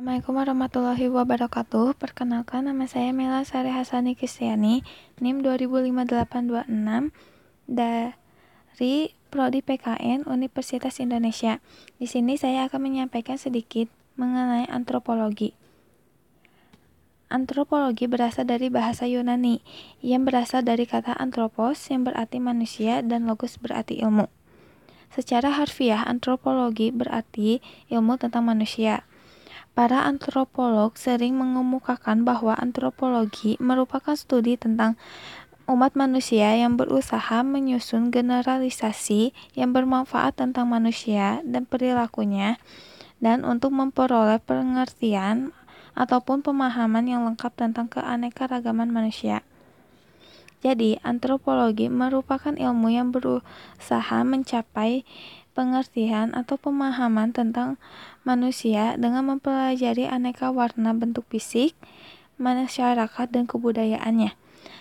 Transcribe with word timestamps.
Assalamualaikum 0.00 0.32
warahmatullahi 0.32 1.06
wabarakatuh. 1.12 1.92
Perkenalkan 2.00 2.64
nama 2.64 2.88
saya 2.88 3.12
Mela 3.12 3.44
Sari 3.44 3.68
Hasani 3.68 4.16
Kristiani, 4.16 4.80
NIM 5.20 5.44
205826 5.44 7.12
dari 7.68 9.12
Prodi 9.28 9.60
PKN 9.60 10.24
Universitas 10.24 11.04
Indonesia. 11.04 11.60
Di 12.00 12.08
sini 12.08 12.40
saya 12.40 12.64
akan 12.64 12.80
menyampaikan 12.80 13.36
sedikit 13.36 13.92
mengenai 14.16 14.72
antropologi. 14.72 15.52
Antropologi 17.28 18.08
berasal 18.08 18.48
dari 18.48 18.72
bahasa 18.72 19.04
Yunani 19.04 19.60
yang 20.00 20.24
berasal 20.24 20.64
dari 20.64 20.88
kata 20.88 21.12
antropos 21.12 21.76
yang 21.92 22.08
berarti 22.08 22.40
manusia 22.40 23.04
dan 23.04 23.28
logos 23.28 23.60
berarti 23.60 24.00
ilmu. 24.00 24.32
Secara 25.12 25.60
harfiah, 25.60 26.08
antropologi 26.08 26.88
berarti 26.88 27.60
ilmu 27.92 28.16
tentang 28.16 28.48
manusia. 28.48 29.04
Para 29.72 30.02
antropolog 30.04 30.98
sering 30.98 31.38
mengemukakan 31.38 32.26
bahwa 32.26 32.58
antropologi 32.58 33.54
merupakan 33.62 34.12
studi 34.18 34.58
tentang 34.58 34.98
umat 35.70 35.94
manusia 35.94 36.50
yang 36.58 36.74
berusaha 36.74 37.46
menyusun 37.46 38.10
generalisasi 38.10 39.30
yang 39.54 39.70
bermanfaat 39.70 40.34
tentang 40.34 40.66
manusia 40.66 41.38
dan 41.46 41.62
perilakunya, 41.62 42.58
dan 43.22 43.46
untuk 43.46 43.70
memperoleh 43.70 44.42
pengertian 44.42 45.54
ataupun 45.94 46.42
pemahaman 46.42 47.06
yang 47.06 47.22
lengkap 47.22 47.54
tentang 47.54 47.86
keanekaragaman 47.86 48.90
manusia. 48.90 49.46
Jadi, 50.60 51.00
antropologi 51.00 51.88
merupakan 51.88 52.52
ilmu 52.52 52.92
yang 52.92 53.16
berusaha 53.16 54.20
mencapai 54.26 55.08
pengertian 55.52 56.32
atau 56.32 56.56
pemahaman 56.56 57.34
tentang 57.34 57.76
manusia 58.22 58.94
dengan 58.96 59.26
mempelajari 59.26 60.06
aneka 60.06 60.50
warna 60.54 60.94
bentuk 60.94 61.26
fisik, 61.28 61.74
masyarakat, 62.40 63.26
dan 63.28 63.44
kebudayaannya. 63.44 64.34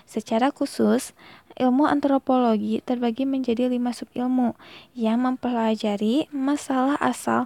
Secara 0.10 0.50
khusus, 0.50 1.14
ilmu 1.60 1.86
antropologi 1.86 2.82
terbagi 2.82 3.28
menjadi 3.28 3.70
lima 3.70 3.94
subilmu 3.94 4.58
yang 4.98 5.22
mempelajari 5.22 6.32
masalah 6.32 6.98
asal 6.98 7.46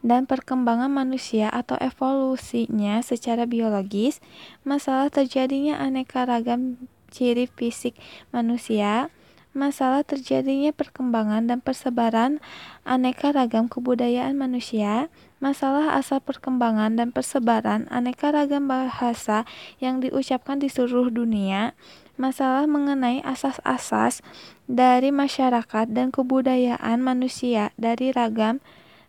dan 0.00 0.30
perkembangan 0.30 0.88
manusia 0.88 1.50
atau 1.50 1.74
evolusinya 1.82 3.02
secara 3.02 3.44
biologis, 3.50 4.22
masalah 4.62 5.10
terjadinya 5.10 5.76
aneka 5.82 6.22
ragam 6.22 6.78
ciri 7.10 7.50
fisik 7.50 7.98
manusia, 8.30 9.10
masalah 9.58 10.06
terjadinya 10.06 10.70
perkembangan 10.70 11.50
dan 11.50 11.58
persebaran 11.58 12.38
aneka 12.86 13.34
ragam 13.34 13.66
kebudayaan 13.66 14.38
manusia, 14.38 15.10
masalah 15.42 15.98
asal 15.98 16.22
perkembangan 16.22 16.94
dan 16.94 17.10
persebaran 17.10 17.90
aneka 17.90 18.30
ragam 18.30 18.70
bahasa 18.70 19.42
yang 19.82 19.98
diucapkan 19.98 20.62
di 20.62 20.70
seluruh 20.70 21.10
dunia, 21.10 21.74
masalah 22.14 22.70
mengenai 22.70 23.18
asas-asas 23.26 24.22
dari 24.70 25.10
masyarakat 25.10 25.90
dan 25.90 26.14
kebudayaan 26.14 27.02
manusia 27.02 27.74
dari 27.74 28.14
ragam 28.14 28.62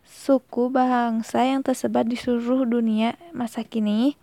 suku 0.10 0.74
bangsa 0.74 1.46
yang 1.46 1.62
tersebar 1.62 2.10
di 2.10 2.18
seluruh 2.18 2.66
dunia 2.66 3.14
masa 3.30 3.62
kini, 3.62 4.18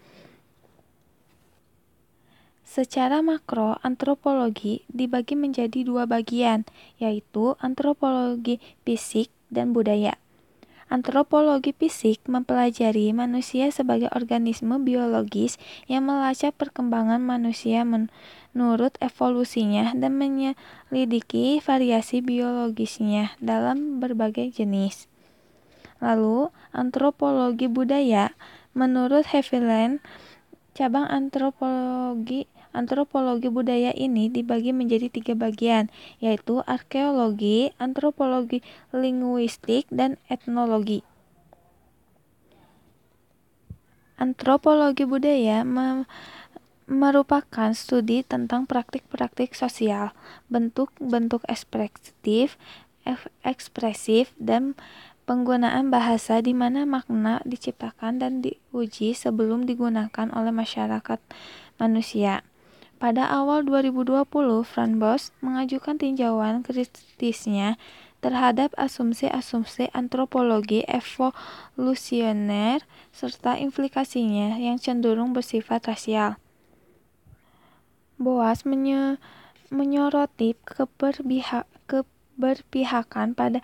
Secara 2.76 3.24
makro, 3.24 3.80
antropologi 3.80 4.84
dibagi 4.92 5.32
menjadi 5.32 5.80
dua 5.80 6.04
bagian, 6.04 6.68
yaitu 7.00 7.56
antropologi 7.56 8.60
fisik 8.84 9.32
dan 9.48 9.72
budaya. 9.72 10.20
Antropologi 10.92 11.72
fisik 11.72 12.20
mempelajari 12.28 13.16
manusia 13.16 13.72
sebagai 13.72 14.12
organisme 14.12 14.76
biologis 14.76 15.56
yang 15.88 16.04
melacak 16.04 16.52
perkembangan 16.52 17.24
manusia 17.24 17.80
menurut 17.80 18.92
evolusinya 19.00 19.96
dan 19.96 20.20
menyelidiki 20.20 21.64
variasi 21.64 22.20
biologisnya 22.20 23.32
dalam 23.40 24.04
berbagai 24.04 24.52
jenis. 24.52 25.08
Lalu, 26.04 26.52
antropologi 26.76 27.72
budaya 27.72 28.36
menurut 28.76 29.24
Haviland, 29.32 30.04
cabang 30.76 31.08
antropologi 31.08 32.44
Antropologi 32.76 33.48
budaya 33.48 33.88
ini 33.96 34.28
dibagi 34.28 34.76
menjadi 34.76 35.08
tiga 35.08 35.32
bagian, 35.32 35.88
yaitu 36.20 36.60
arkeologi, 36.68 37.72
antropologi 37.80 38.60
linguistik, 38.92 39.88
dan 39.88 40.20
etnologi. 40.28 41.00
Antropologi 44.20 45.08
budaya 45.08 45.64
merupakan 46.84 47.72
studi 47.72 48.20
tentang 48.28 48.68
praktik-praktik 48.68 49.56
sosial, 49.56 50.12
bentuk-bentuk 50.52 51.48
ekspresif, 51.48 52.60
ekspresif, 53.40 54.36
dan 54.36 54.76
penggunaan 55.24 55.88
bahasa 55.88 56.44
di 56.44 56.52
mana 56.52 56.84
makna 56.84 57.40
diciptakan 57.48 58.20
dan 58.20 58.44
diuji 58.44 59.16
sebelum 59.16 59.64
digunakan 59.64 60.28
oleh 60.28 60.52
masyarakat 60.52 61.18
manusia. 61.80 62.44
Pada 62.96 63.28
awal 63.28 63.68
2020, 63.68 64.24
Fran 64.64 64.96
Boss 64.96 65.28
mengajukan 65.44 66.00
tinjauan 66.00 66.64
kritisnya 66.64 67.76
terhadap 68.24 68.72
asumsi-asumsi 68.80 69.92
antropologi 69.92 70.80
evolusioner 70.88 72.80
serta 73.12 73.60
implikasinya 73.60 74.56
yang 74.56 74.80
cenderung 74.80 75.36
bersifat 75.36 75.84
rasial. 75.84 76.40
Boas 78.16 78.64
menye 78.64 79.20
menyoroti 79.68 80.56
keberpihakan 80.64 83.28
pada 83.36 83.60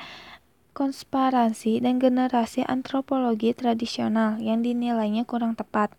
konspirasi 0.77 1.81
dan 1.81 1.97
generasi 1.97 2.69
antropologi 2.69 3.57
tradisional 3.57 4.37
yang 4.45 4.61
dinilainya 4.61 5.25
kurang 5.25 5.57
tepat. 5.57 5.97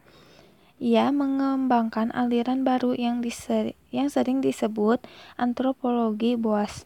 Ia 0.83 1.15
mengembangkan 1.15 2.11
aliran 2.11 2.67
baru 2.67 2.91
yang, 2.91 3.23
yang 3.95 4.11
sering 4.11 4.43
disebut 4.43 4.99
antropologi 5.39 6.35
Boas. 6.35 6.83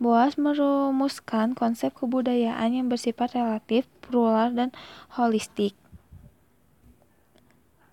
Boas 0.00 0.40
merumuskan 0.40 1.52
konsep 1.52 1.92
kebudayaan 1.92 2.72
yang 2.72 2.88
bersifat 2.88 3.36
relatif, 3.36 3.84
plural, 4.00 4.56
dan 4.56 4.72
holistik. 5.12 5.76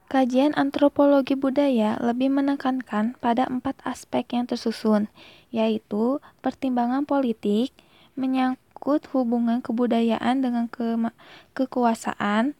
Kajian 0.07 0.55
antropologi 0.55 1.35
budaya 1.35 1.99
lebih 1.99 2.31
menekankan 2.31 3.19
pada 3.19 3.43
empat 3.51 3.75
aspek 3.83 4.31
yang 4.31 4.47
tersusun, 4.47 5.11
yaitu 5.51 6.23
pertimbangan 6.39 7.03
politik, 7.03 7.75
menyangkut 8.15 9.03
hubungan 9.11 9.59
kebudayaan 9.59 10.39
dengan 10.39 10.71
ke 10.71 10.95
kekuasaan, 11.51 12.55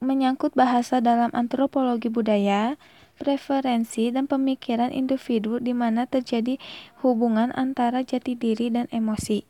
menyangkut 0.00 0.56
bahasa 0.56 1.04
dalam 1.04 1.28
antropologi 1.36 2.08
budaya, 2.08 2.80
preferensi 3.20 4.08
dan 4.08 4.24
pemikiran 4.24 4.88
individu 4.88 5.60
di 5.60 5.76
mana 5.76 6.08
terjadi 6.08 6.56
hubungan 7.04 7.52
antara 7.52 8.00
jati 8.00 8.32
diri 8.32 8.72
dan 8.72 8.88
emosi. 8.88 9.44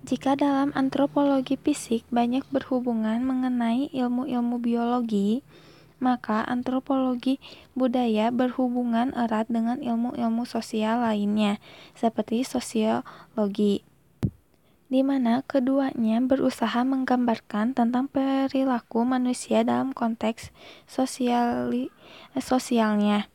Jika 0.00 0.32
dalam 0.32 0.72
antropologi 0.72 1.60
fisik 1.60 2.08
banyak 2.08 2.48
berhubungan 2.48 3.20
mengenai 3.20 3.92
ilmu-ilmu 3.92 4.56
biologi, 4.56 5.44
maka 6.00 6.40
antropologi 6.48 7.36
budaya 7.76 8.32
berhubungan 8.32 9.12
erat 9.12 9.52
dengan 9.52 9.84
ilmu-ilmu 9.84 10.48
sosial 10.48 11.04
lainnya, 11.04 11.60
seperti 11.92 12.48
sosiologi 12.48 13.84
di 14.90 15.06
mana 15.06 15.46
keduanya 15.46 16.18
berusaha 16.18 16.82
menggambarkan 16.82 17.78
tentang 17.78 18.10
perilaku 18.10 19.06
manusia 19.06 19.62
dalam 19.62 19.94
konteks 19.94 20.50
sosiali, 20.90 21.94
sosialnya. 22.34 23.30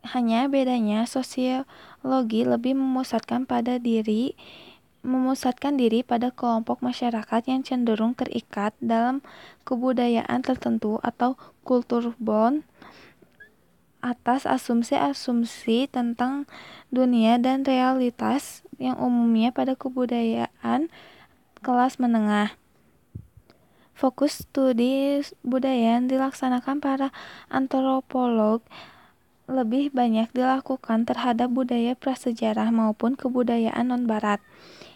Hanya 0.00 0.48
bedanya 0.48 1.04
sosiologi 1.04 2.48
lebih 2.48 2.72
memusatkan 2.72 3.44
pada 3.44 3.76
diri 3.76 4.32
memusatkan 5.00 5.80
diri 5.80 6.04
pada 6.04 6.28
kelompok 6.28 6.84
masyarakat 6.84 7.48
yang 7.48 7.64
cenderung 7.64 8.12
terikat 8.12 8.76
dalam 8.84 9.24
kebudayaan 9.64 10.44
tertentu 10.44 11.00
atau 11.00 11.40
kultur 11.64 12.12
bond 12.20 12.64
atas 14.00 14.48
asumsi-asumsi 14.48 15.88
tentang 15.88 16.48
dunia 16.88 17.36
dan 17.36 17.64
realitas 17.64 18.64
yang 18.80 18.96
umumnya 18.96 19.52
pada 19.52 19.76
kebudayaan 19.76 20.88
kelas 21.60 22.00
menengah. 22.00 22.56
Fokus 23.92 24.48
studi 24.48 25.20
budaya 25.44 26.00
yang 26.00 26.08
dilaksanakan 26.08 26.80
para 26.80 27.12
antropolog 27.52 28.64
lebih 29.44 29.92
banyak 29.92 30.32
dilakukan 30.32 31.04
terhadap 31.04 31.52
budaya 31.52 31.92
prasejarah 31.92 32.72
maupun 32.72 33.12
kebudayaan 33.18 33.92
non-barat 33.92 34.40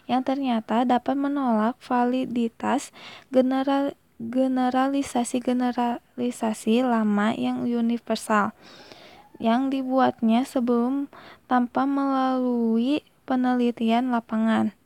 yang 0.09 0.25
ternyata 0.25 0.81
dapat 0.87 1.13
menolak 1.13 1.77
validitas 1.83 2.89
general 3.29 3.93
generalisasi-generalisasi 4.15 6.87
lama 6.87 7.35
yang 7.35 7.67
universal, 7.67 8.55
yang 9.43 9.67
dibuatnya 9.67 10.47
sebelum 10.47 11.11
tanpa 11.51 11.83
melalui 11.83 13.03
penelitian 13.25 14.13
lapangan. 14.13 14.77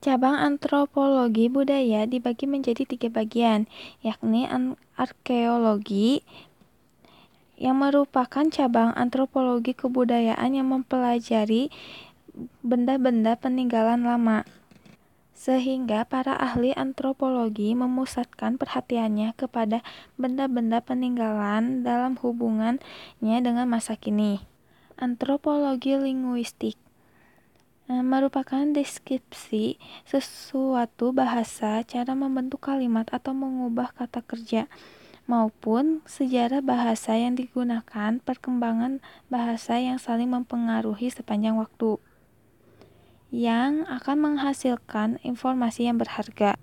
Cabang 0.00 0.38
antropologi 0.38 1.50
budaya 1.50 2.06
dibagi 2.06 2.46
menjadi 2.46 2.86
tiga 2.86 3.10
bagian, 3.10 3.66
yakni 4.06 4.46
arkeologi, 4.94 6.22
yang 7.56 7.80
merupakan 7.80 8.46
cabang 8.52 8.92
antropologi 8.94 9.72
kebudayaan 9.72 10.54
yang 10.54 10.68
mempelajari 10.70 11.72
benda-benda 12.60 13.34
peninggalan 13.34 14.04
lama, 14.04 14.44
sehingga 15.34 16.06
para 16.06 16.36
ahli 16.36 16.70
antropologi 16.76 17.74
memusatkan 17.74 18.60
perhatiannya 18.60 19.34
kepada 19.34 19.82
benda-benda 20.14 20.84
peninggalan 20.84 21.82
dalam 21.82 22.14
hubungannya 22.20 23.38
dengan 23.42 23.66
masa 23.66 23.98
kini. 23.98 24.55
Antropologi 24.96 25.92
linguistik 25.92 26.80
merupakan 27.84 28.64
deskripsi 28.64 29.76
sesuatu 30.08 31.12
bahasa, 31.12 31.84
cara 31.84 32.16
membentuk 32.16 32.64
kalimat 32.64 33.04
atau 33.12 33.36
mengubah 33.36 33.92
kata 33.92 34.24
kerja, 34.24 34.72
maupun 35.28 36.00
sejarah 36.08 36.64
bahasa 36.64 37.12
yang 37.12 37.36
digunakan, 37.36 38.24
perkembangan 38.24 39.04
bahasa 39.28 39.76
yang 39.76 40.00
saling 40.00 40.32
mempengaruhi 40.32 41.12
sepanjang 41.12 41.60
waktu, 41.60 42.00
yang 43.28 43.84
akan 43.92 44.16
menghasilkan 44.16 45.20
informasi 45.20 45.92
yang 45.92 46.00
berharga. 46.00 46.56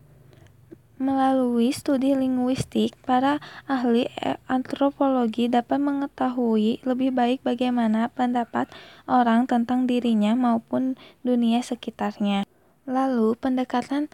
Melalui 1.02 1.74
studi 1.74 2.14
linguistik, 2.14 2.94
para 3.02 3.42
ahli 3.66 4.06
antropologi 4.46 5.50
dapat 5.50 5.82
mengetahui 5.82 6.86
lebih 6.86 7.10
baik 7.10 7.42
bagaimana 7.42 8.14
pendapat 8.14 8.70
orang 9.10 9.50
tentang 9.50 9.90
dirinya 9.90 10.38
maupun 10.38 10.94
dunia 11.26 11.66
sekitarnya. 11.66 12.46
Lalu, 12.86 13.34
pendekatan 13.42 14.14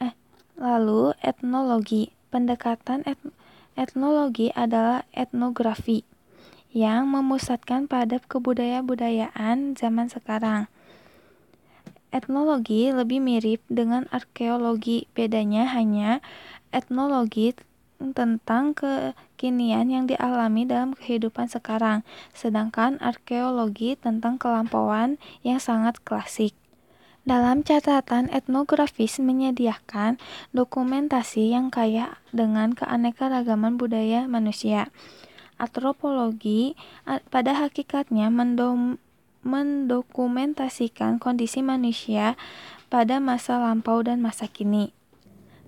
eh 0.00 0.16
lalu 0.56 1.12
etnologi. 1.20 2.16
Pendekatan 2.28 3.08
et, 3.08 3.16
etnologi 3.72 4.52
adalah 4.52 5.04
etnografi 5.16 6.04
yang 6.72 7.08
memusatkan 7.08 7.88
pada 7.88 8.20
kebudayaan-budayaan 8.20 9.76
zaman 9.80 10.12
sekarang 10.12 10.68
Etnologi 12.08 12.88
lebih 12.88 13.20
mirip 13.20 13.60
dengan 13.68 14.08
arkeologi, 14.08 15.04
bedanya 15.12 15.68
hanya 15.68 16.24
etnologi 16.72 17.52
tentang 17.98 18.72
kekinian 18.72 19.90
yang 19.90 20.04
dialami 20.08 20.64
dalam 20.64 20.94
kehidupan 20.96 21.50
sekarang, 21.50 22.06
sedangkan 22.32 22.96
arkeologi 23.02 23.98
tentang 23.98 24.38
kelampauan 24.38 25.20
yang 25.44 25.60
sangat 25.60 26.00
klasik. 26.00 26.56
Dalam 27.28 27.60
catatan 27.60 28.32
etnografis 28.32 29.20
menyediakan 29.20 30.16
dokumentasi 30.56 31.52
yang 31.52 31.68
kaya 31.68 32.16
dengan 32.32 32.72
keanekaragaman 32.72 33.76
budaya 33.76 34.24
manusia. 34.24 34.88
Antropologi 35.60 36.72
pada 37.28 37.52
hakikatnya 37.52 38.32
mendom 38.32 38.96
mendokumentasikan 39.48 41.16
kondisi 41.16 41.64
manusia 41.64 42.36
pada 42.92 43.16
masa 43.16 43.56
lampau 43.56 44.04
dan 44.04 44.20
masa 44.20 44.44
kini. 44.44 44.92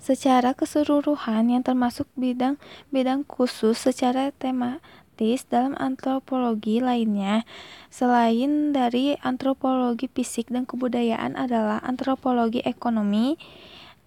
Secara 0.00 0.56
keseluruhan 0.56 1.52
yang 1.52 1.64
termasuk 1.64 2.08
bidang-bidang 2.16 3.28
khusus 3.28 3.76
secara 3.76 4.32
tematis 4.32 5.44
dalam 5.44 5.76
antropologi 5.76 6.80
lainnya 6.80 7.44
selain 7.92 8.72
dari 8.72 9.20
antropologi 9.20 10.08
fisik 10.08 10.48
dan 10.48 10.64
kebudayaan 10.64 11.36
adalah 11.36 11.84
antropologi 11.84 12.64
ekonomi, 12.64 13.36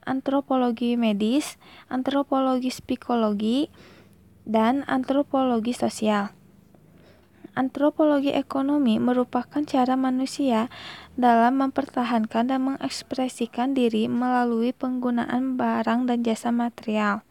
antropologi 0.01 0.97
medis, 0.97 1.61
antropologi 1.93 2.73
psikologi, 2.73 3.69
dan 4.49 4.81
antropologi 4.89 5.77
sosial. 5.77 6.33
Antropologi 7.53 8.33
ekonomi 8.33 8.97
merupakan 8.97 9.61
cara 9.61 9.93
manusia 9.93 10.73
dalam 11.13 11.61
mempertahankan 11.61 12.49
dan 12.49 12.65
mengekspresikan 12.65 13.77
diri 13.77 14.09
melalui 14.09 14.73
penggunaan 14.73 15.53
barang 15.53 16.09
dan 16.09 16.25
jasa 16.25 16.49
material. 16.49 17.21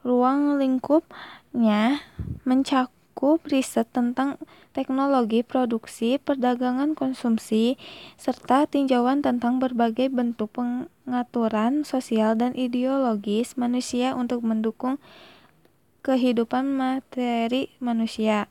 Ruang 0.00 0.56
lingkupnya 0.56 2.00
mencakup 2.48 3.44
riset 3.44 3.92
tentang 3.92 4.40
teknologi 4.72 5.44
produksi, 5.44 6.16
perdagangan 6.16 6.96
konsumsi, 6.96 7.76
serta 8.16 8.64
tinjauan 8.64 9.20
tentang 9.20 9.60
berbagai 9.60 10.08
bentuk 10.08 10.48
pengaturan 10.56 11.84
sosial 11.84 12.40
dan 12.40 12.56
ideologis 12.56 13.60
manusia 13.60 14.16
untuk 14.16 14.40
mendukung 14.48 14.96
kehidupan 16.00 16.72
materi 16.72 17.68
manusia. 17.84 18.48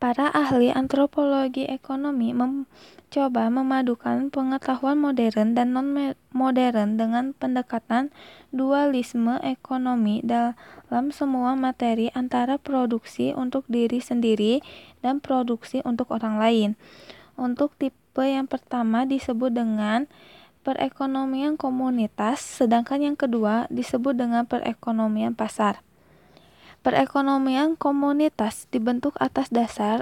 Para 0.00 0.32
ahli 0.32 0.72
antropologi 0.72 1.68
ekonomi 1.68 2.32
mencoba 2.32 3.52
memadukan 3.52 4.32
pengetahuan 4.32 4.96
modern 4.96 5.52
dan 5.52 5.76
non-modern 5.76 6.96
dengan 6.96 7.36
pendekatan 7.36 8.08
dualisme 8.48 9.36
ekonomi 9.44 10.24
dalam 10.24 11.12
semua 11.12 11.52
materi 11.52 12.08
antara 12.16 12.56
produksi 12.56 13.36
untuk 13.36 13.68
diri 13.68 14.00
sendiri 14.00 14.64
dan 15.04 15.20
produksi 15.20 15.84
untuk 15.84 16.16
orang 16.16 16.40
lain. 16.40 16.70
Untuk 17.36 17.76
tipe 17.76 18.24
yang 18.24 18.48
pertama 18.48 19.04
disebut 19.04 19.52
dengan 19.52 20.08
perekonomian 20.64 21.60
komunitas, 21.60 22.40
sedangkan 22.40 23.04
yang 23.04 23.16
kedua 23.20 23.68
disebut 23.68 24.16
dengan 24.16 24.48
perekonomian 24.48 25.36
pasar. 25.36 25.84
Perekonomian 26.80 27.76
komunitas 27.76 28.64
dibentuk 28.72 29.12
atas 29.20 29.52
dasar 29.52 30.00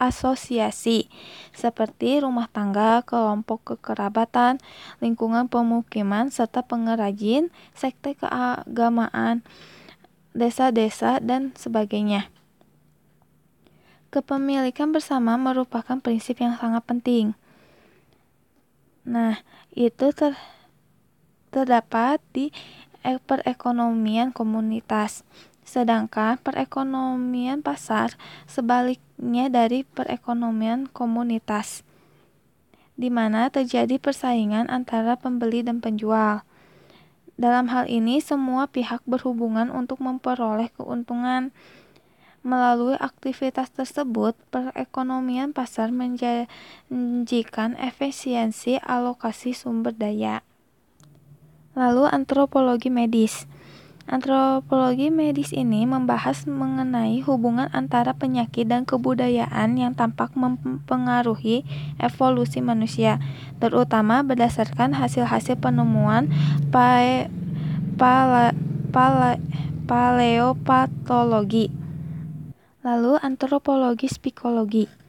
asosiasi 0.00 1.08
seperti 1.56 2.20
rumah 2.20 2.44
tangga, 2.52 3.00
kelompok 3.08 3.76
kekerabatan, 3.76 4.60
lingkungan 5.00 5.48
pemukiman, 5.48 6.28
serta 6.28 6.60
pengrajin, 6.60 7.48
sekte 7.72 8.20
keagamaan, 8.20 9.40
desa-desa, 10.36 11.24
dan 11.24 11.56
sebagainya. 11.56 12.28
Kepemilikan 14.12 14.92
bersama 14.92 15.40
merupakan 15.40 16.02
prinsip 16.04 16.36
yang 16.42 16.58
sangat 16.60 16.84
penting. 16.84 17.32
Nah, 19.08 19.40
itu 19.72 20.12
ter 20.12 20.36
terdapat 21.50 22.22
di 22.30 22.54
perekonomian 23.02 24.32
komunitas. 24.32 25.24
Sedangkan 25.64 26.34
perekonomian 26.42 27.62
pasar 27.62 28.18
sebaliknya 28.50 29.46
dari 29.46 29.86
perekonomian 29.86 30.90
komunitas, 30.90 31.86
di 32.98 33.06
mana 33.06 33.46
terjadi 33.54 34.02
persaingan 34.02 34.66
antara 34.66 35.14
pembeli 35.14 35.62
dan 35.62 35.78
penjual. 35.78 36.42
Dalam 37.40 37.72
hal 37.72 37.88
ini, 37.88 38.20
semua 38.20 38.68
pihak 38.68 39.00
berhubungan 39.08 39.72
untuk 39.72 40.02
memperoleh 40.04 40.68
keuntungan. 40.76 41.56
Melalui 42.44 43.00
aktivitas 43.00 43.72
tersebut, 43.72 44.36
perekonomian 44.52 45.56
pasar 45.56 45.88
menjanjikan 45.88 47.80
efisiensi 47.80 48.76
alokasi 48.84 49.56
sumber 49.56 49.96
daya. 49.96 50.44
Lalu 51.78 52.02
antropologi 52.10 52.90
medis. 52.90 53.46
Antropologi 54.10 55.06
medis 55.06 55.54
ini 55.54 55.86
membahas 55.86 56.42
mengenai 56.42 57.22
hubungan 57.22 57.70
antara 57.70 58.10
penyakit 58.10 58.66
dan 58.66 58.82
kebudayaan 58.82 59.78
yang 59.78 59.94
tampak 59.94 60.34
mempengaruhi 60.34 61.62
evolusi 62.02 62.58
manusia, 62.58 63.22
terutama 63.62 64.26
berdasarkan 64.26 64.98
hasil-hasil 64.98 65.62
penemuan 65.62 66.26
pale, 66.74 67.30
pale, 67.94 68.50
pale, 68.90 69.38
paleopatologi. 69.86 71.70
Lalu 72.82 73.14
antropologi 73.22 74.10
psikologi 74.10 74.99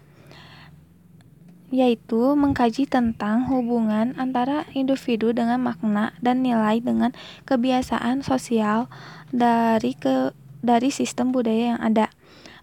yaitu 1.71 2.35
mengkaji 2.35 2.83
tentang 2.85 3.47
hubungan 3.47 4.11
antara 4.19 4.67
individu 4.75 5.31
dengan 5.31 5.63
makna 5.63 6.11
dan 6.19 6.43
nilai 6.43 6.83
dengan 6.83 7.15
kebiasaan 7.47 8.21
sosial 8.21 8.91
dari 9.31 9.95
ke 9.95 10.35
dari 10.61 10.91
sistem 10.91 11.31
budaya 11.31 11.73
yang 11.73 11.81
ada. 11.81 12.11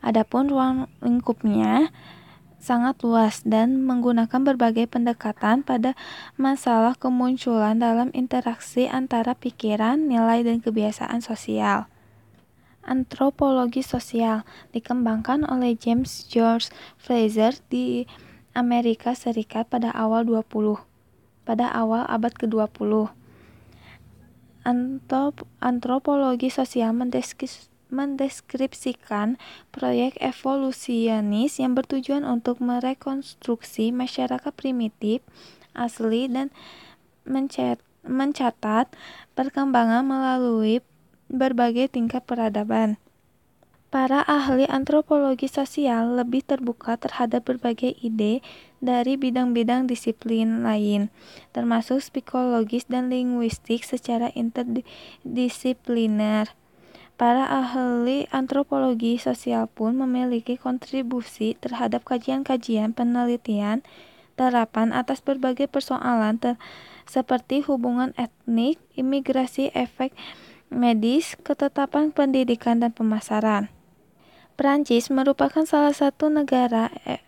Adapun 0.05 0.47
ruang 0.47 0.87
lingkupnya 1.03 1.91
sangat 2.59 3.01
luas 3.03 3.43
dan 3.47 3.83
menggunakan 3.83 4.45
berbagai 4.45 4.91
pendekatan 4.91 5.65
pada 5.65 5.97
masalah 6.37 6.95
kemunculan 6.95 7.79
dalam 7.81 8.13
interaksi 8.13 8.91
antara 8.91 9.35
pikiran, 9.35 10.07
nilai, 10.07 10.43
dan 10.43 10.61
kebiasaan 10.61 11.23
sosial. 11.23 11.87
Antropologi 12.83 13.85
sosial 13.85 14.43
dikembangkan 14.73 15.45
oleh 15.47 15.77
James 15.77 16.27
George 16.27 16.73
Fraser 16.97 17.57
di 17.69 18.09
Amerika 18.59 19.15
Serikat 19.15 19.71
pada 19.71 19.95
awal 19.95 20.27
20 20.27 20.83
pada 21.47 21.71
awal 21.73 22.03
abad 22.11 22.35
ke-20. 22.35 23.09
Antropologi 25.65 26.53
sosial 26.53 26.93
mendeskripsikan 27.89 29.41
proyek 29.73 30.21
evolusionis 30.21 31.57
yang 31.57 31.73
bertujuan 31.73 32.29
untuk 32.29 32.61
merekonstruksi 32.61 33.97
masyarakat 33.97 34.53
primitif 34.53 35.25
asli 35.73 36.29
dan 36.29 36.53
mencatat 38.05 38.93
perkembangan 39.33 40.05
melalui 40.05 40.85
berbagai 41.33 41.97
tingkat 41.97 42.29
peradaban. 42.29 43.01
Para 43.89 44.21
ahli 44.21 44.69
antropologi 44.69 45.49
sosial 45.49 46.13
lebih 46.13 46.45
terbuka 46.45 47.01
terhadap 47.01 47.49
berbagai 47.49 47.97
ide 48.05 48.45
dari 48.85 49.17
bidang-bidang 49.17 49.89
disiplin 49.89 50.61
lain, 50.61 51.09
termasuk 51.57 52.05
psikologis 52.05 52.85
dan 52.85 53.09
linguistik 53.09 53.89
secara 53.89 54.29
interdisipliner. 54.37 56.53
Para 57.17 57.49
ahli 57.49 58.29
antropologi 58.29 59.17
sosial 59.17 59.73
pun 59.73 59.97
memiliki 59.97 60.61
kontribusi 60.61 61.57
terhadap 61.57 62.05
kajian-kajian 62.05 62.93
penelitian 62.93 63.81
terapan 64.37 64.93
atas 64.93 65.25
berbagai 65.25 65.65
persoalan 65.65 66.37
seperti 67.09 67.65
hubungan 67.65 68.13
etnik, 68.21 68.77
imigrasi, 69.01 69.73
efek 69.73 70.13
medis, 70.69 71.41
ketetapan 71.41 72.13
pendidikan, 72.13 72.85
dan 72.85 72.93
pemasaran. 72.93 73.78
Prancis 74.59 75.07
merupakan 75.07 75.63
salah 75.63 75.95
satu 75.95 76.27
negara 76.27 76.91
e 77.07 77.23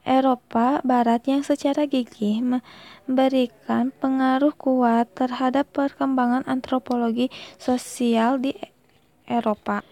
Eropa 0.00 0.80
Barat 0.80 1.28
yang 1.28 1.44
secara 1.44 1.84
gigih 1.84 2.40
memberikan 2.40 3.92
pengaruh 4.00 4.56
kuat 4.56 5.12
terhadap 5.12 5.68
perkembangan 5.76 6.40
antropologi 6.48 7.28
sosial 7.60 8.40
di 8.40 8.56
Eropa. 9.28 9.84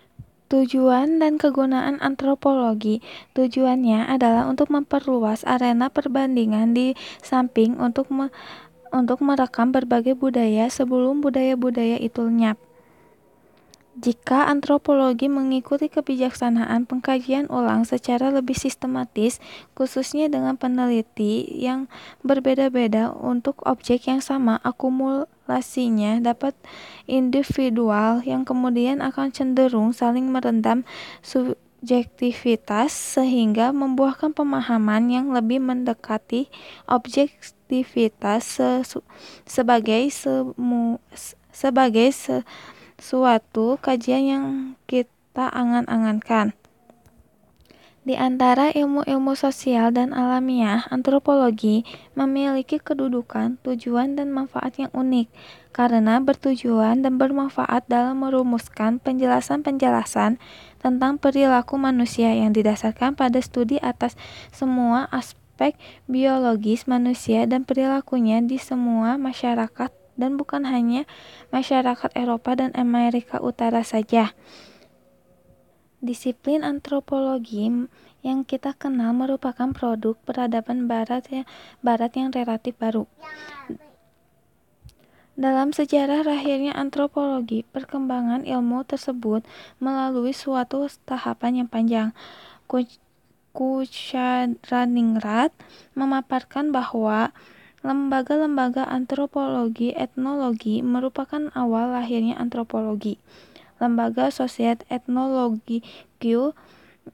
Tujuan 0.49 1.21
dan 1.21 1.37
kegunaan 1.37 2.01
antropologi 2.01 3.05
tujuannya 3.37 4.09
adalah 4.09 4.49
untuk 4.49 4.73
memperluas 4.73 5.45
arena 5.45 5.93
perbandingan 5.93 6.73
di 6.73 6.97
samping 7.21 7.77
untuk 7.77 8.09
me 8.09 8.33
untuk 8.97 9.21
merekam 9.21 9.77
berbagai 9.77 10.17
budaya 10.17 10.73
sebelum 10.73 11.21
budaya-budaya 11.21 12.01
itu 12.01 12.25
lenyap. 12.25 12.57
Jika 13.99 14.47
antropologi 14.47 15.27
mengikuti 15.27 15.91
kebijaksanaan 15.91 16.87
pengkajian 16.87 17.51
ulang 17.51 17.83
secara 17.83 18.31
lebih 18.31 18.55
sistematis, 18.55 19.43
khususnya 19.75 20.31
dengan 20.31 20.55
peneliti 20.55 21.43
yang 21.59 21.91
berbeda-beda 22.23 23.11
untuk 23.11 23.59
objek 23.67 24.07
yang 24.07 24.23
sama, 24.23 24.63
akumulasinya 24.63 26.23
dapat 26.23 26.55
individual 27.11 28.23
yang 28.23 28.47
kemudian 28.47 29.03
akan 29.03 29.35
cenderung 29.35 29.91
saling 29.91 30.31
merendam 30.31 30.87
subjektivitas 31.27 32.95
sehingga 32.95 33.75
membuahkan 33.75 34.31
pemahaman 34.31 35.11
yang 35.11 35.35
lebih 35.35 35.59
mendekati 35.59 36.47
objektivitas 36.87 38.63
se 38.63 38.71
sebagai 39.43 40.07
semu 40.15 41.03
sebagai 41.51 42.15
se 42.15 42.47
suatu 42.99 43.79
kajian 43.79 44.23
yang 44.27 44.45
kita 44.91 45.47
angan-angankan. 45.49 46.59
Di 48.09 48.17
antara 48.17 48.73
ilmu-ilmu 48.73 49.37
sosial 49.37 49.93
dan 49.93 50.17
alamiah, 50.17 50.89
antropologi 50.89 51.85
memiliki 52.17 52.81
kedudukan, 52.81 53.61
tujuan, 53.61 54.17
dan 54.17 54.33
manfaat 54.33 54.81
yang 54.81 54.89
unik 54.97 55.29
karena 55.77 56.17
bertujuan 56.17 57.05
dan 57.05 57.21
bermanfaat 57.21 57.85
dalam 57.85 58.25
merumuskan 58.25 58.97
penjelasan-penjelasan 58.97 60.41
tentang 60.81 61.21
perilaku 61.21 61.77
manusia 61.77 62.33
yang 62.33 62.57
didasarkan 62.57 63.13
pada 63.13 63.45
studi 63.45 63.77
atas 63.85 64.17
semua 64.57 65.05
aspek 65.13 65.77
biologis 66.09 66.89
manusia 66.89 67.45
dan 67.45 67.69
perilakunya 67.69 68.41
di 68.41 68.57
semua 68.57 69.21
masyarakat 69.21 69.98
dan 70.19 70.35
bukan 70.35 70.67
hanya 70.67 71.07
masyarakat 71.55 72.11
Eropa 72.19 72.59
dan 72.59 72.75
Amerika 72.75 73.39
Utara 73.39 73.87
saja. 73.87 74.35
Disiplin 76.03 76.67
antropologi 76.67 77.71
yang 78.27 78.43
kita 78.43 78.75
kenal 78.75 79.15
merupakan 79.15 79.71
produk 79.71 80.19
peradaban 80.27 80.91
barat 80.91 81.23
yang, 81.31 81.47
barat 81.81 82.13
yang 82.19 82.35
relatif 82.35 82.75
baru. 82.77 83.07
Dalam 85.39 85.71
sejarah 85.71 86.27
lahirnya 86.27 86.75
antropologi, 86.75 87.63
perkembangan 87.63 88.43
ilmu 88.43 88.83
tersebut 88.83 89.47
melalui 89.79 90.35
suatu 90.35 90.83
tahapan 91.07 91.63
yang 91.63 91.71
panjang. 91.71 92.11
Kuchadraningrat 93.55 95.55
memaparkan 95.95 96.75
bahwa 96.75 97.31
Lembaga-lembaga 97.79 98.83
antropologi 98.91 99.95
etnologi 99.95 100.83
merupakan 100.83 101.47
awal 101.55 101.95
lahirnya 101.95 102.35
antropologi. 102.35 103.23
Lembaga 103.79 104.35
Societe 104.35 104.83
Ethnologique 104.91 105.87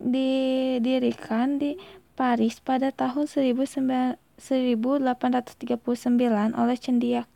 didirikan 0.01 1.61
di 1.61 1.77
Paris 2.17 2.65
pada 2.65 2.89
tahun 2.97 3.29
1839 3.29 4.09
oleh 6.57 6.79
cendiak, 6.81 7.29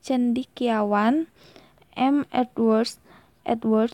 cendikiawan 0.00 1.28
M. 1.92 2.24
Edwards 2.32 2.96
Edward 3.44 3.92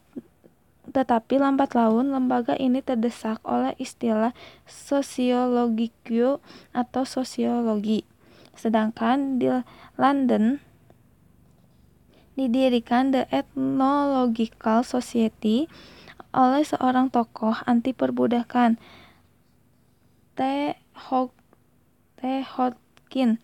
tetapi 0.89 1.37
lambat 1.37 1.77
laun 1.77 2.15
lembaga 2.15 2.57
ini 2.57 2.81
terdesak 2.81 3.43
oleh 3.45 3.77
istilah 3.77 4.33
sosiologikio 4.65 6.41
atau 6.73 7.05
sosiologi 7.05 8.09
sedangkan 8.59 9.39
di 9.39 9.47
London 9.95 10.59
didirikan 12.35 13.11
The 13.11 13.27
Ethnological 13.31 14.83
Society 14.87 15.71
oleh 16.31 16.63
seorang 16.63 17.11
tokoh 17.11 17.55
anti 17.67 17.91
perbudakan 17.91 18.79
T. 20.39 20.75
Hodgkin. 22.55 23.39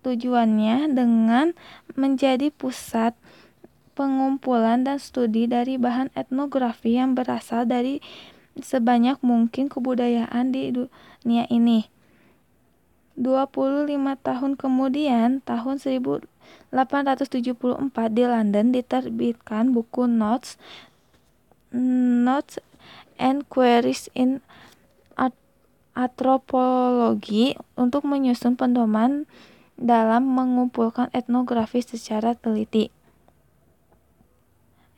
Tujuannya 0.00 0.96
dengan 0.96 1.52
menjadi 1.92 2.48
pusat 2.54 3.18
pengumpulan 3.98 4.86
dan 4.86 4.96
studi 4.96 5.44
dari 5.44 5.76
bahan 5.76 6.08
etnografi 6.16 6.96
yang 6.96 7.12
berasal 7.12 7.68
dari 7.68 8.00
sebanyak 8.56 9.20
mungkin 9.20 9.68
kebudayaan 9.68 10.54
di 10.54 10.72
dunia 10.72 11.44
ini. 11.52 11.99
25 13.18 13.90
tahun 14.22 14.52
kemudian, 14.54 15.42
tahun 15.42 15.76
1874 15.78 16.74
di 18.10 18.24
London 18.26 18.66
diterbitkan 18.70 19.74
buku 19.74 20.06
Notes 20.06 20.58
Notes 21.70 22.58
and 23.18 23.46
Queries 23.46 24.10
in 24.14 24.42
Anthropology 26.00 27.58
untuk 27.74 28.06
menyusun 28.06 28.54
pedoman 28.54 29.26
dalam 29.74 30.32
mengumpulkan 30.32 31.10
etnografi 31.10 31.82
secara 31.82 32.32
teliti. 32.38 32.88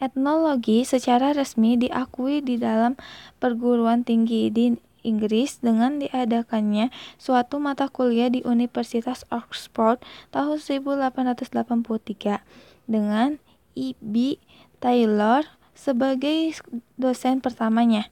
Etnologi 0.03 0.83
secara 0.83 1.31
resmi 1.31 1.79
diakui 1.79 2.43
di 2.43 2.59
dalam 2.59 2.99
perguruan 3.39 4.03
tinggi 4.03 4.51
di 4.51 4.75
Inggris 5.03 5.59
dengan 5.59 5.99
diadakannya 5.99 6.91
suatu 7.19 7.59
mata 7.59 7.87
kuliah 7.91 8.31
di 8.31 8.41
Universitas 8.47 9.27
Oxford 9.29 10.03
tahun 10.31 10.59
1883 10.59 12.43
dengan 12.87 13.39
E.B. 13.75 14.39
Taylor 14.83 15.47
sebagai 15.75 16.57
dosen 16.99 17.43
pertamanya. 17.43 18.11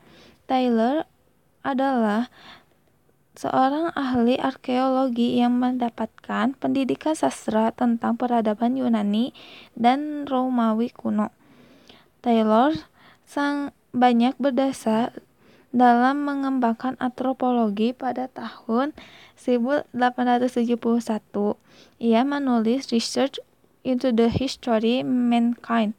Taylor 0.51 1.07
adalah 1.63 2.33
seorang 3.39 3.95
ahli 3.95 4.37
arkeologi 4.37 5.39
yang 5.39 5.57
mendapatkan 5.57 6.53
pendidikan 6.59 7.15
sastra 7.15 7.71
tentang 7.71 8.19
peradaban 8.19 8.77
Yunani 8.77 9.33
dan 9.79 10.27
Romawi 10.27 10.91
kuno. 10.91 11.31
Taylor 12.21 12.77
sang 13.25 13.73
banyak 13.95 14.37
berdasar 14.37 15.25
dalam 15.71 16.27
mengembangkan 16.27 16.99
antropologi 16.99 17.95
pada 17.95 18.27
tahun 18.27 18.91
1871. 19.39 20.53
Ia 22.03 22.23
menulis 22.27 22.91
Research 22.91 23.39
into 23.87 24.11
the 24.11 24.29
History 24.29 25.01
Mankind. 25.07 25.95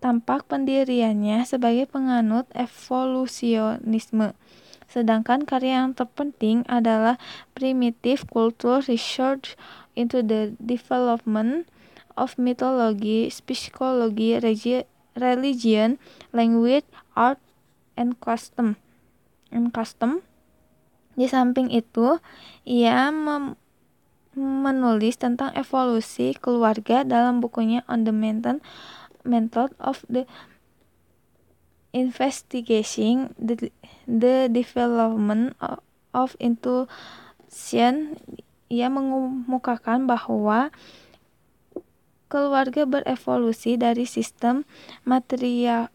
Tampak 0.00 0.44
pendiriannya 0.48 1.48
sebagai 1.48 1.88
penganut 1.88 2.44
evolusionisme. 2.52 4.36
Sedangkan 4.84 5.48
karya 5.48 5.80
yang 5.80 5.96
terpenting 5.96 6.60
adalah 6.68 7.16
Primitive 7.56 8.28
Culture 8.28 8.84
Research 8.84 9.56
into 9.96 10.20
the 10.20 10.52
Development 10.60 11.64
of 12.20 12.36
Mythology, 12.36 13.32
Psychology, 13.32 14.36
Religion, 15.16 15.96
Language, 16.36 16.84
Art, 17.16 17.40
and 17.94 18.18
Custom. 18.20 18.76
And 19.54 19.70
custom. 19.70 20.26
Di 21.14 21.30
samping 21.30 21.70
itu, 21.70 22.18
ia 22.66 23.14
menulis 24.34 25.14
tentang 25.14 25.54
evolusi 25.54 26.34
keluarga 26.34 27.06
dalam 27.06 27.38
bukunya 27.38 27.86
On 27.86 28.02
the 28.02 28.10
Method, 28.10 28.58
Method 29.22 29.70
of 29.78 30.02
the 30.10 30.26
Investigating 31.94 33.30
the, 33.38 33.70
the 34.10 34.50
Development 34.50 35.54
of, 35.62 35.78
of 36.10 36.34
Intuition. 36.42 38.18
Ia 38.66 38.90
mengemukakan 38.90 40.10
bahwa 40.10 40.74
keluarga 42.26 42.82
berevolusi 42.82 43.78
dari 43.78 44.10
sistem 44.10 44.66
material 45.06 45.93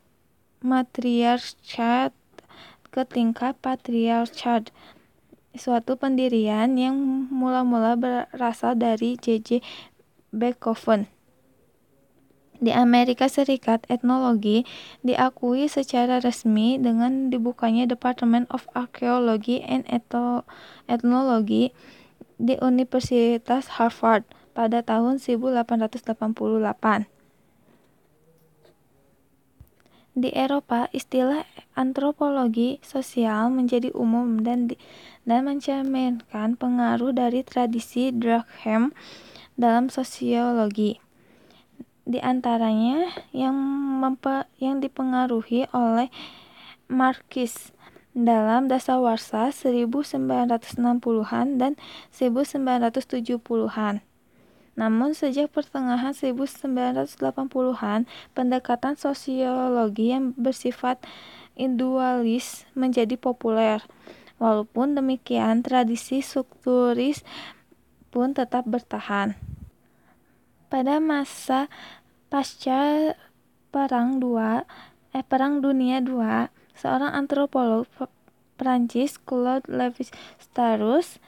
matriarchat 0.59 2.11
ke 2.89 3.01
tingkat 3.05 3.55
patriarchat, 3.61 4.73
suatu 5.53 5.97
pendirian 5.97 6.77
yang 6.77 6.95
mula-mula 7.29 7.95
berasal 7.97 8.75
dari 8.77 9.17
J.J. 9.17 9.61
Beethoven. 10.33 11.09
Di 12.59 12.75
Amerika 12.75 13.31
Serikat, 13.31 13.87
etnologi 13.87 14.67
diakui 14.99 15.71
secara 15.71 16.19
resmi 16.19 16.75
dengan 16.75 17.31
dibukanya 17.31 17.87
Department 17.87 18.51
of 18.51 18.67
Archaeology 18.75 19.63
and 19.63 19.87
Ethnology 20.91 21.71
di 22.35 22.59
Universitas 22.59 23.79
Harvard 23.79 24.27
pada 24.51 24.83
tahun 24.83 25.23
1888. 25.23 27.18
Di 30.17 30.33
Eropa, 30.33 30.89
istilah 30.89 31.45
antropologi 31.77 32.81
sosial 32.81 33.53
menjadi 33.53 33.93
umum 33.93 34.41
dan 34.41 34.65
di, 34.65 34.75
dan 35.23 35.45
mencerminkan 35.45 36.57
pengaruh 36.57 37.13
dari 37.13 37.45
tradisi 37.45 38.09
Durkheim 38.09 38.89
dalam 39.53 39.93
sosiologi. 39.93 40.97
Di 42.09 42.17
antaranya 42.25 43.13
yang 43.37 43.53
mempe, 44.01 44.49
yang 44.57 44.81
dipengaruhi 44.81 45.69
oleh 45.77 46.09
Marxis 46.89 47.69
dalam 48.17 48.65
dasawarsa 48.65 49.53
1960-an 49.53 51.61
dan 51.61 51.77
1970-an. 52.09 54.08
Namun 54.79 55.11
sejak 55.11 55.51
pertengahan 55.51 56.15
1980-an, 56.15 58.07
pendekatan 58.31 58.95
sosiologi 58.95 60.15
yang 60.15 60.31
bersifat 60.39 61.03
individualis 61.59 62.63
menjadi 62.79 63.19
populer. 63.19 63.83
Walaupun 64.39 64.95
demikian, 64.95 65.67
tradisi 65.67 66.23
strukturis 66.23 67.27
pun 68.07 68.31
tetap 68.31 68.63
bertahan. 68.63 69.35
Pada 70.71 71.03
masa 71.03 71.67
pasca 72.31 73.11
Perang 73.75 74.23
Dua, 74.23 74.63
eh, 75.11 75.27
Perang 75.27 75.59
Dunia 75.59 75.99
II, 75.99 76.47
seorang 76.71 77.11
antropolog 77.19 77.83
Prancis 78.55 79.19
Claude 79.19 79.67
Lévi-Strauss 79.67 81.19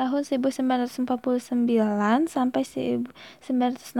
tahun 0.00 0.24
1949 0.24 1.04
sampai 2.24 2.64
1963 2.64 3.92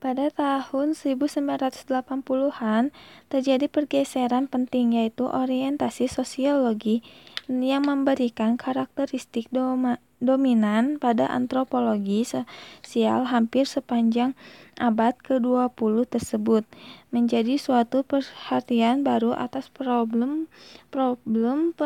Pada 0.00 0.32
tahun 0.32 0.96
1980-an, 0.96 2.88
terjadi 3.28 3.68
pergeseran 3.68 4.48
penting 4.48 4.96
yaitu 4.96 5.28
orientasi 5.28 6.08
sosiologi 6.08 7.04
yang 7.52 7.84
memberikan 7.84 8.56
karakteristik 8.56 9.52
doma 9.52 10.00
dominan 10.16 10.96
pada 10.96 11.28
antropologi 11.28 12.24
sosial 12.24 13.28
hampir 13.28 13.68
sepanjang 13.68 14.32
abad 14.80 15.20
ke-20 15.20 16.08
tersebut, 16.08 16.64
menjadi 17.12 17.60
suatu 17.60 18.00
perhatian 18.00 19.04
baru 19.04 19.36
atas 19.36 19.68
problem-problem 19.68 21.76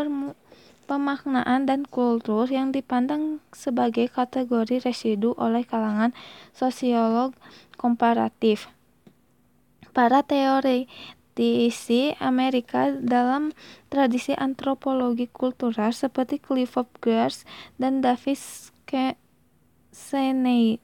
pemaknaan 0.84 1.64
dan 1.64 1.88
kultur 1.88 2.44
yang 2.46 2.70
dipandang 2.70 3.40
sebagai 3.56 4.12
kategori 4.12 4.84
residu 4.84 5.32
oleh 5.40 5.64
kalangan 5.64 6.12
sosiolog 6.52 7.32
komparatif. 7.76 8.70
Para 9.94 10.26
teori 10.26 10.90
praktisi 11.34 12.14
Amerika 12.22 12.94
dalam 12.94 13.50
tradisi 13.90 14.38
antropologi 14.38 15.26
kultural 15.26 15.90
seperti 15.90 16.38
Clifford 16.38 16.86
Geertz 17.02 17.42
dan 17.74 17.98
David 17.98 18.38
Schneider 19.90 20.78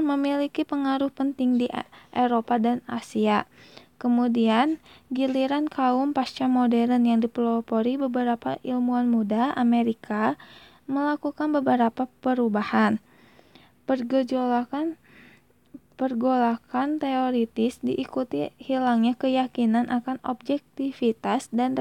memiliki 0.00 0.64
pengaruh 0.64 1.12
penting 1.12 1.60
di 1.60 1.68
Eropa 2.16 2.56
dan 2.56 2.80
Asia. 2.88 3.44
Kemudian, 4.00 4.80
giliran 5.12 5.68
kaum 5.68 6.16
pasca 6.16 6.48
modern 6.48 7.04
yang 7.04 7.20
dipelopori 7.20 8.00
beberapa 8.00 8.56
ilmuwan 8.64 9.12
muda 9.12 9.52
Amerika 9.60 10.40
melakukan 10.88 11.52
beberapa 11.52 12.08
perubahan. 12.24 12.96
Pergejolakan 13.84 14.96
Pergolakan 15.94 16.98
teoritis 16.98 17.78
diikuti 17.78 18.50
hilangnya 18.58 19.14
keyakinan 19.14 19.86
akan 19.94 20.18
objektivitas 20.26 21.54
dan 21.54 21.78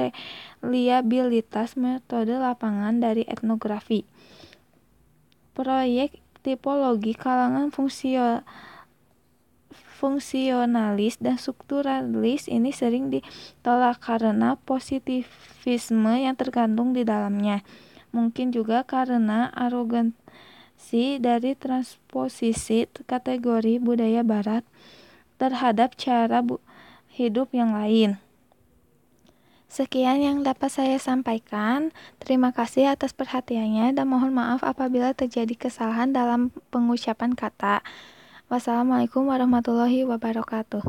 reliabilitas 0.62 1.74
metode 1.74 2.38
lapangan 2.38 3.02
dari 3.02 3.26
etnografi. 3.26 4.06
Proyek 5.58 6.22
tipologi 6.46 7.18
kalangan 7.18 7.74
fungsio, 7.74 8.46
fungsionalis 9.74 11.18
dan 11.18 11.42
strukturalis 11.42 12.46
ini 12.52 12.70
sering 12.70 13.10
ditolak 13.10 13.98
karena 13.98 14.62
positivisme 14.62 16.14
yang 16.22 16.38
tergantung 16.38 16.94
di 16.94 17.02
dalamnya. 17.02 17.66
Mungkin 18.14 18.54
juga 18.54 18.86
karena 18.86 19.50
arogan 19.58 20.14
si 20.84 21.16
dari 21.16 21.56
transposisi 21.56 22.84
kategori 23.08 23.80
budaya 23.80 24.20
barat 24.20 24.68
terhadap 25.40 25.96
cara 25.96 26.44
hidup 27.08 27.56
yang 27.56 27.72
lain. 27.72 28.20
Sekian 29.72 30.22
yang 30.22 30.46
dapat 30.46 30.70
saya 30.70 31.02
sampaikan. 31.02 31.90
Terima 32.22 32.54
kasih 32.54 32.94
atas 32.94 33.10
perhatiannya 33.10 33.98
dan 33.98 34.06
mohon 34.06 34.36
maaf 34.36 34.62
apabila 34.62 35.18
terjadi 35.18 35.58
kesalahan 35.58 36.14
dalam 36.14 36.54
pengucapan 36.70 37.34
kata. 37.34 37.82
Wassalamualaikum 38.54 39.26
warahmatullahi 39.26 40.06
wabarakatuh. 40.06 40.86